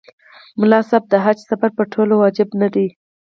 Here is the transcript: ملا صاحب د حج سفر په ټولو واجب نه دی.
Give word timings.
ملا 0.59 0.79
صاحب 0.89 1.03
د 1.09 1.13
حج 1.23 1.37
سفر 1.49 1.69
په 1.77 1.83
ټولو 1.93 2.13
واجب 2.21 2.49
نه 2.61 2.67
دی. 2.73 2.87